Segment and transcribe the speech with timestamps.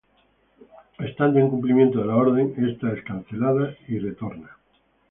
[0.97, 4.57] Estando en cumplimiento de la orden, esta es cancelada y retorna.